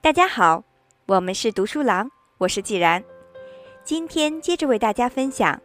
[0.00, 0.62] 大家好，
[1.06, 3.02] 我们是读书郎，我是季然。
[3.82, 5.58] 今天接着为大家分享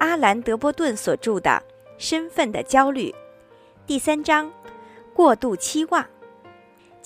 [0.00, 1.50] 阿兰·德波顿所著的
[1.96, 3.10] 《身份的焦虑》
[3.86, 4.50] 第三章
[5.14, 6.04] “过度期望”。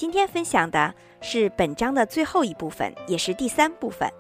[0.01, 4.11] 今天分享的是本章的最后一部分，也是第三部分。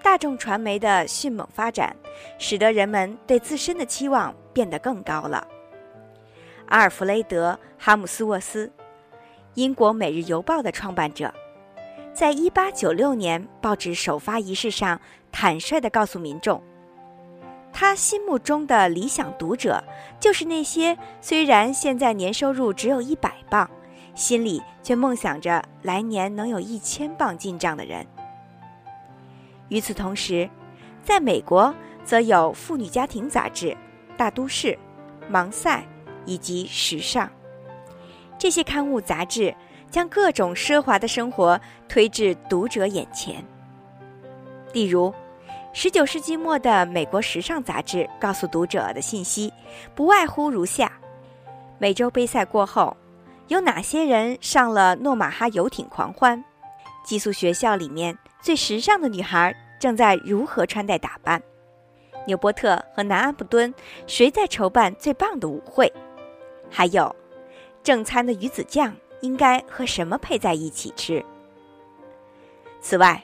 [0.00, 1.96] 大众传媒的迅猛发展，
[2.38, 5.44] 使得人们对自身的期望变得更高了。
[6.66, 8.70] 阿尔弗雷德·哈姆斯沃斯，
[9.54, 11.34] 英国《每日邮报》的创办者，
[12.12, 15.00] 在一八九六年报纸首发仪式上
[15.32, 16.62] 坦率地告诉民众，
[17.72, 19.82] 他心目中的理想读者
[20.18, 23.70] 就是那些虽然现在年收入只有一百磅，
[24.14, 28.06] 心里却梦想着来年能有一千磅进账的人。
[29.68, 30.50] 与此同时，
[31.02, 31.72] 在美国
[32.04, 33.74] 则有妇女家庭杂志、
[34.16, 34.76] 大都市、
[35.30, 35.86] 盲赛
[36.26, 37.30] 以及时尚。
[38.36, 39.54] 这些刊物杂志
[39.90, 43.44] 将各种奢华的生活推至读者眼前。
[44.72, 45.12] 例如
[45.72, 49.52] 十九世纪末的美国时尚杂志告诉读者的信息，
[49.94, 50.92] 不外乎如下：
[51.78, 52.96] 美洲杯赛过后，
[53.48, 56.42] 有哪些人上了诺马哈游艇狂欢？
[57.04, 58.16] 寄宿学校里面。
[58.42, 61.42] 最时尚的女孩正在如何穿戴打扮？
[62.26, 63.74] 纽波特和南安普敦
[64.06, 65.92] 谁在筹办最棒的舞会？
[66.70, 67.14] 还有，
[67.82, 71.24] 正餐的鱼子酱应该和什么配在一起吃？
[72.80, 73.22] 此外，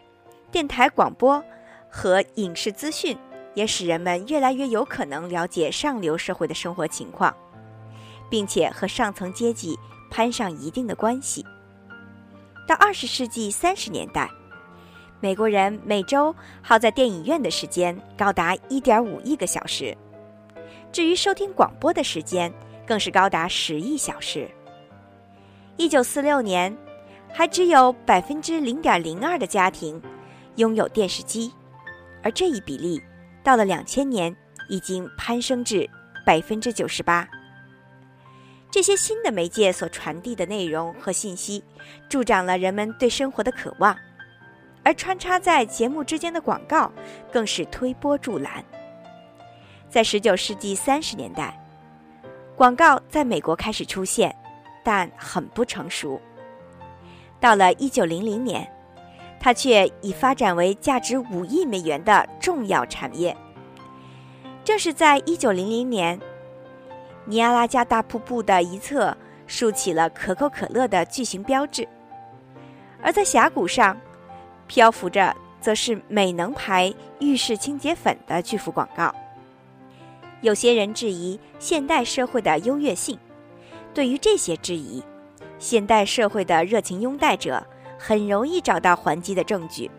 [0.50, 1.42] 电台广播
[1.88, 3.16] 和影视资讯
[3.54, 7.34] 也使人们越来越有可能了解上流社会的生活情况，
[8.28, 9.78] 并且和上层阶级
[10.10, 11.44] 攀上一定的关系。
[12.66, 14.30] 到二十世纪三十年代。
[15.18, 19.96] 美国人每周耗在电影院的时间高达1.5亿个小时，
[20.92, 22.52] 至于收听广播的时间，
[22.86, 24.46] 更是高达10亿小时。
[25.78, 26.76] 1946年，
[27.32, 30.00] 还只有百分之0.02的家庭
[30.56, 31.52] 拥有电视机，
[32.22, 33.02] 而这一比例
[33.44, 34.34] 到了2000年
[34.68, 35.88] 已经攀升至
[36.24, 37.26] 百分之98。
[38.70, 41.62] 这些新的媒介所传递的内容和信息，
[42.08, 43.96] 助长了人们对生活的渴望。
[44.82, 46.92] 而穿插在节目之间的广告，
[47.32, 48.64] 更是推波助澜。
[49.88, 51.58] 在十九世纪三十年代，
[52.54, 54.34] 广告在美国开始出现，
[54.86, 56.20] 但很不成熟。
[57.40, 58.64] 到了一九零零年，
[59.40, 63.36] 它却已发展为价值五亿美元的重要产业。
[64.62, 66.20] 正是在一九零零年，
[67.24, 69.16] 尼亚拉加大瀑布的一侧
[69.48, 71.88] 竖起了可口可乐的巨型标志，
[73.02, 73.96] 而在峡谷上。
[74.68, 79.12] 漂浮着，则是美能牌浴室清洁粉的巨幅广告。
[80.42, 83.18] 有些人质疑现代社会的优越性，
[83.96, 85.02] 对于这些质疑，
[85.58, 87.66] 现代社会的热情拥戴者
[87.98, 89.90] 很容易找到还击的证据。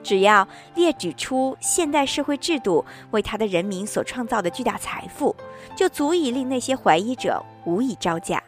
[0.00, 5.34] 只要列举出现代社会制度为他的人民所创造的巨大财富，
[5.74, 8.40] 就足以令那些怀疑者无以招架。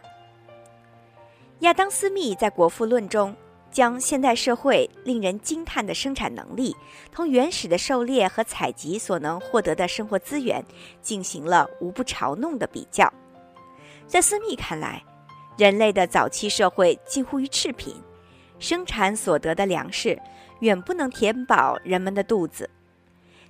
[1.59, 3.35] 亚当·斯密在《国富论》中。
[3.71, 6.75] 将现代社会令人惊叹的生产能力
[7.11, 10.65] 同原始的狩猎和采集所能获得的生活资源
[11.03, 13.13] 进行了无不嘲弄的比较。
[14.09, 15.03] 在斯密看来，
[15.55, 17.95] 人类的早期社会近乎于赤贫，
[18.57, 20.19] 生产所得的粮食
[20.61, 22.67] 远不能填饱人们的肚子，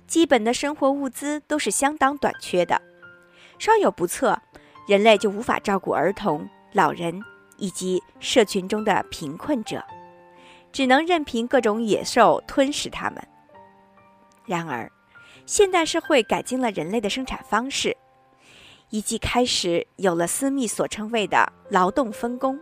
[0.06, 2.78] 基本的生活物资都是相当短缺的。
[3.58, 4.38] 稍有不测，
[4.86, 7.18] 人类就无法照顾儿童、老人
[7.56, 9.82] 以及社群中的贫困者。
[10.72, 13.26] 只能任凭各种野兽吞噬它们。
[14.44, 14.92] 然而，
[15.46, 17.96] 现代社会改进了人类的生产方式，
[18.90, 22.58] 以及开始有了私密所称谓的劳动分工，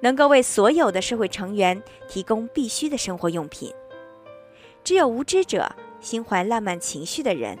[0.00, 3.72] 能够为所有的社会成员提供必需的生活用品。
[4.84, 5.70] 只有无知者、
[6.00, 7.58] 心怀浪漫情绪的人，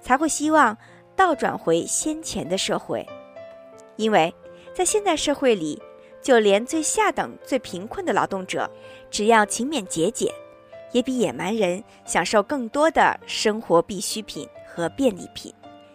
[0.00, 0.76] 才会希望
[1.16, 3.06] 倒转回先前的社会，
[3.96, 4.32] 因为
[4.72, 5.82] 在现代社会里。
[6.22, 8.70] 就连最下等、最贫困的劳动者，
[9.10, 10.30] 只要勤勉节俭，
[10.92, 15.50] 也比野蛮人享受更多的生活必需品和便利品。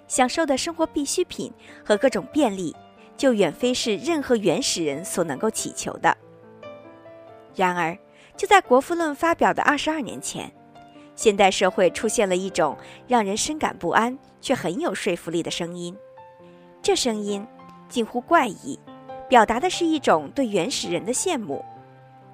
[0.07, 1.51] 享受的生活必需品
[1.83, 2.75] 和各种便利，
[3.17, 6.15] 就远非是任何原始人所能够祈求的。
[7.55, 7.97] 然而，
[8.35, 10.51] 就在《国富论》发表的二十二年前，
[11.15, 15.95] 现代社会出现了一种让人深感不安却很有说服力的声音。
[16.81, 17.45] 这声音
[17.87, 18.77] 近乎怪异，
[19.29, 21.63] 表达的是一种对原始人的羡慕。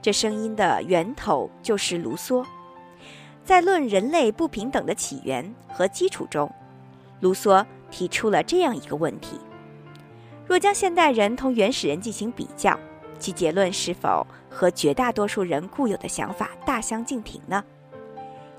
[0.01, 2.43] 这声音的源头就是卢梭。
[3.45, 6.51] 在《论人类不平等的起源和基础》中，
[7.21, 9.39] 卢梭提出了这样一个问题：
[10.45, 12.77] 若将现代人同原始人进行比较，
[13.17, 17.63] 其结论是否和绝大多数人固有的想法大相径庭呢？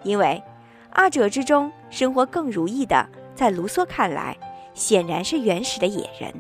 [0.05, 0.43] 因为
[0.91, 4.37] 二者之中，生活更如意的，在卢梭看来，
[4.75, 6.33] 显然是原始的野人。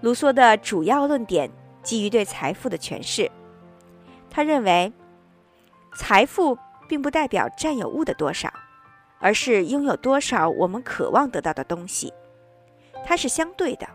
[0.00, 1.50] 卢梭的主要论点
[1.82, 3.30] 基于对财富的诠释，
[4.30, 4.92] 他认为，
[5.94, 6.56] 财富
[6.88, 8.50] 并不代表占有物的多少，
[9.20, 12.12] 而是拥有多少我们渴望得到的东西，
[13.06, 13.86] 它是相对的，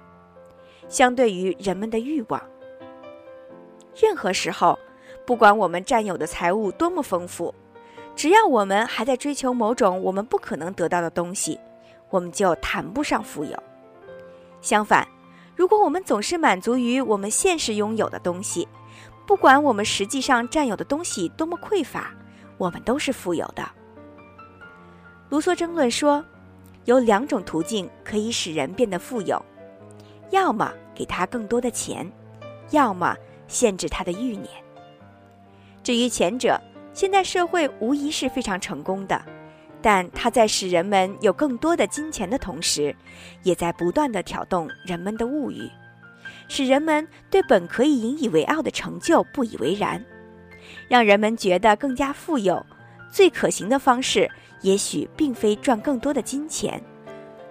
[0.87, 2.41] 相对于人们的欲望。
[3.99, 4.77] 任何时候，
[5.25, 7.53] 不管我们占有的财物多么丰富。
[8.15, 11.59] 只要我们还在追求某种我们不可能得到的东西，
[12.09, 13.61] 我们就谈不上富有。
[14.61, 15.05] 相反，
[15.53, 18.65] 如果我们总是满足于我们现实拥有的东西，
[19.25, 22.13] 不管我们实际上占有的东西多么匮乏，
[22.57, 23.67] 我们都是富有的。
[25.29, 26.23] 卢梭争论说，
[26.85, 29.43] 有两种途径可以使人变得富有：
[30.29, 32.09] 要么给他更多的钱，
[32.69, 33.15] 要么
[33.47, 34.47] 限制他的欲念。
[35.83, 36.59] 至于前者，
[36.93, 39.19] 现代社会无疑是非常成功的，
[39.81, 42.95] 但它在使人们有更多的金钱的同时，
[43.43, 45.69] 也在不断的挑动人们的物欲，
[46.47, 50.03] 使人们对本可以引以为傲的成就不以为然，
[50.87, 52.63] 让人们觉得更加富有。
[53.11, 54.29] 最可行的方式，
[54.61, 56.81] 也许并非赚更多的金钱，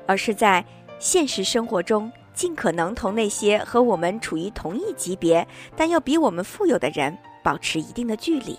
[0.06, 0.64] 而是在
[0.98, 5.46] 现实生活中尽可能同那些和我们处于同一级别
[5.76, 8.58] 但又比我们富有的人保持一定的距离。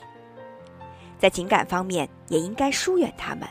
[1.18, 3.48] 在情感方面，也应该疏远他们。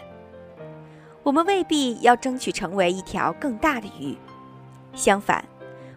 [1.23, 4.17] 我们未必要争取成为一条更大的鱼，
[4.95, 5.45] 相反，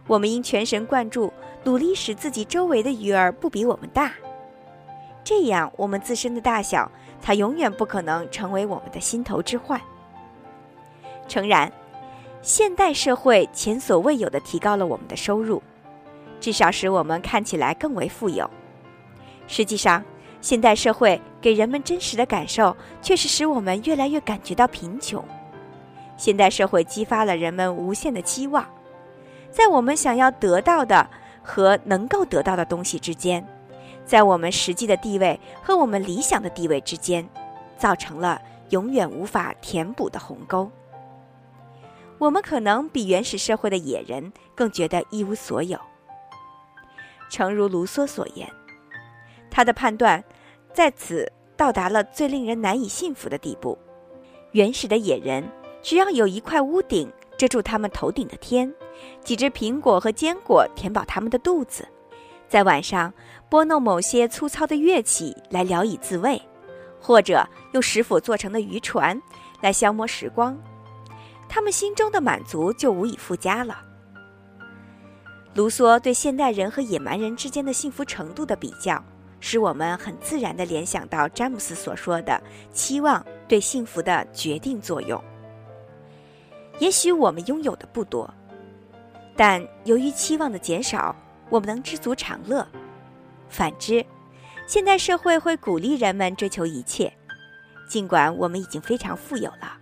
[0.08, 1.32] 我们应全神贯注，
[1.66, 4.14] 努力使自己周围的鱼儿不比我们大。
[5.24, 6.90] 这样，我们自身的大小
[7.22, 9.80] 才永远不可能成为我们的心头之患。
[11.28, 11.72] 诚然，
[12.42, 15.62] 现代社会前所未有的提高了我们的收入，
[16.40, 18.50] 至少使我们看起来更为富有。
[19.48, 20.04] 实际上，
[20.40, 25.24] 现代社会给人们真实的感受，却是使我们越来越感觉到贫穷。
[26.16, 28.66] 现代社会激发了人们无限的期望，
[29.52, 31.08] 在我们想要得到的
[31.44, 33.46] 和能够得到的东西之间，
[34.08, 37.28] 在我们实际的地位和我们理想的地位之间，
[37.78, 40.72] 造成了永远无法填补的鸿沟。
[42.18, 45.78] 我们可能比原始社会的野人更觉得一无所有。
[47.30, 48.50] 诚如卢梭所言。
[49.52, 50.24] 他的判断
[50.74, 53.78] 在此到达了最令人难以信服的地步：
[54.54, 55.44] 原始的野人
[55.82, 58.74] 只要有一块屋顶遮住他们头顶的天，
[59.22, 61.88] 几只苹果和坚果填饱他们的肚子，
[62.48, 63.14] 在晚上
[63.50, 66.42] 拨弄某些粗糙的乐器来聊以自慰，
[67.00, 69.22] 或者用石斧做成的渔船
[69.62, 70.58] 来消磨时光，
[71.50, 73.82] 他们心中的满足就无以复加了。
[75.54, 79.04] 卢梭对现代人和野蛮人之间的幸福程度的比较。
[79.40, 82.42] 使我们很自然地联想到詹姆斯所说的
[82.74, 85.24] 期望对幸福的决定作用。
[86.80, 88.28] 也许我们拥有的不多，
[89.36, 91.16] 但由于期望的减少，
[91.50, 92.68] 我们能知足常乐。
[93.50, 94.06] 反之，
[94.66, 97.12] 现代社会会鼓励人们追求一切，
[97.88, 99.78] 尽管我们已经非常富有了，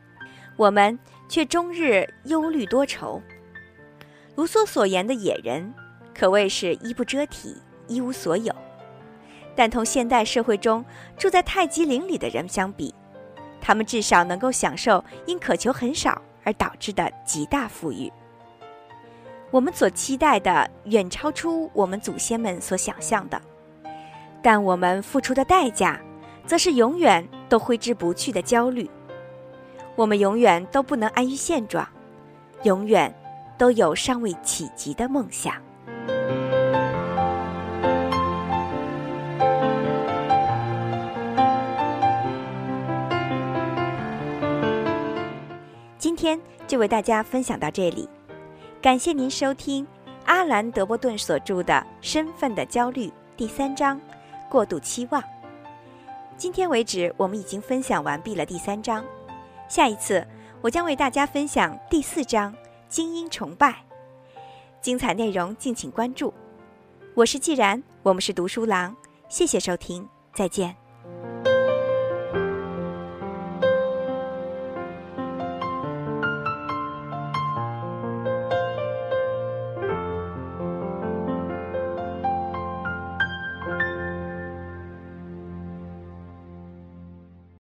[0.56, 3.22] 我们却终日忧虑多愁。
[4.36, 5.74] 卢梭所言的野人，
[6.14, 7.56] 可谓是衣不遮体，
[7.88, 8.54] 一无所有。
[9.56, 10.84] 但同现代社会中
[11.18, 12.94] 住在太极陵里的人相比，
[13.62, 18.12] 他们至少能够享受因渴求很少而导致的极大富裕。
[19.56, 23.42] 我们所期待的远超出我们祖先们所想象的，
[24.42, 25.98] 但我们付出的代价，
[26.46, 28.92] 则是永远都挥之不去的焦虑。
[29.96, 31.88] 我们永远都不能安于现状，
[32.64, 33.16] 永远
[33.58, 35.56] 都有尚未企及的梦想。
[45.98, 48.10] 今天就为大家分享到这里，
[48.86, 49.84] 感谢您收听
[50.26, 54.00] 阿兰·德波顿所著的《身份的焦虑》第三章
[54.48, 55.24] “过度期望”。
[56.38, 59.04] 今天为止，我们已经分享完毕了第三章，
[59.68, 60.24] 下一次
[60.62, 62.56] 我将为大家分享第四章
[62.88, 63.76] “精英崇拜”。
[64.84, 66.32] 精彩内容敬请关注。
[67.16, 68.96] 我是既然，我们是读书郎，
[69.28, 70.85] 谢谢收听，再见。